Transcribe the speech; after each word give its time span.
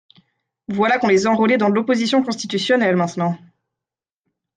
Voilà 0.67 0.97
qu'on 0.97 1.09
les 1.09 1.27
enrôlait 1.27 1.59
dans 1.59 1.69
l'Opposition 1.69 2.23
Constitutionnelle, 2.23 2.95
maintenant! 2.95 3.37